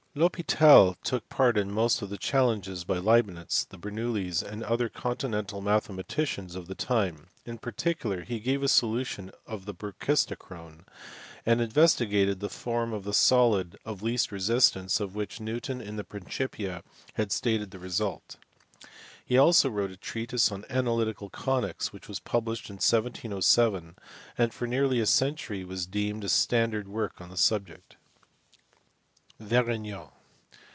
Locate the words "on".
20.51-20.65, 27.21-27.29